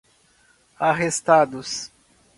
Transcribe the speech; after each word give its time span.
arrestados 0.79 1.91